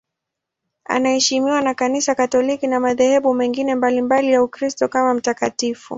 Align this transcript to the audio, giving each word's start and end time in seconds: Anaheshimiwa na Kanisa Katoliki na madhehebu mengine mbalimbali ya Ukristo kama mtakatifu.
Anaheshimiwa 0.85 1.61
na 1.61 1.73
Kanisa 1.73 2.15
Katoliki 2.15 2.67
na 2.67 2.79
madhehebu 2.79 3.33
mengine 3.33 3.75
mbalimbali 3.75 4.31
ya 4.31 4.43
Ukristo 4.43 4.87
kama 4.87 5.13
mtakatifu. 5.13 5.89